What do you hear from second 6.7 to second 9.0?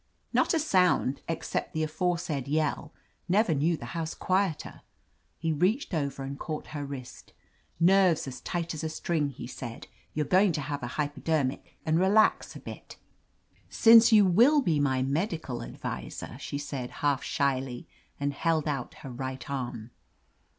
her wrist. "Nerves as tight as a